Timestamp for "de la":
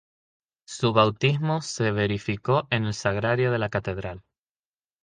3.51-3.69